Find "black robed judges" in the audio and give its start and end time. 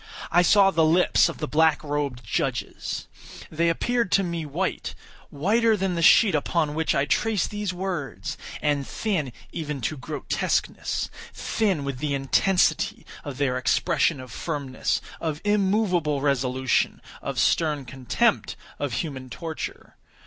1.47-3.07